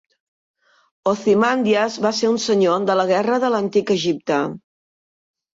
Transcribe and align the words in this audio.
Ozymandias 1.11 1.99
va 2.07 2.13
ser 2.21 2.29
un 2.31 2.41
senyor 2.45 2.87
de 2.91 2.97
la 3.03 3.07
guerra 3.15 3.39
de 3.45 3.55
l'Antic 3.57 3.95
Egipte. 4.01 4.41